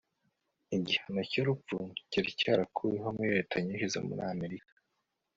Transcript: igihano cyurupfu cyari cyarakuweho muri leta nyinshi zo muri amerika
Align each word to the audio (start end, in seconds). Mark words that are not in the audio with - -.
igihano 0.75 1.21
cyurupfu 1.31 1.77
cyari 2.09 2.29
cyarakuweho 2.39 3.07
muri 3.15 3.29
leta 3.37 3.55
nyinshi 3.65 3.85
zo 3.93 4.01
muri 4.07 4.21
amerika 4.33 4.71